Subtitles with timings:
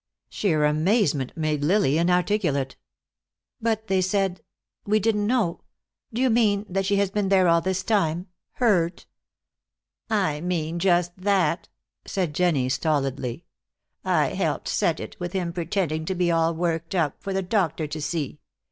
[0.29, 2.75] Sheer amazement made Lily inarticulate.
[3.61, 4.41] "But they said
[4.83, 5.61] we didn't know
[6.11, 9.05] do you mean that she has been there all this time, hurt?"
[10.09, 11.69] "I mean just that,"
[12.07, 13.45] said Jennie, stolidly.
[14.03, 17.85] "I helped set it, with him pretending to be all worked up, for the doctor
[17.85, 18.39] to see.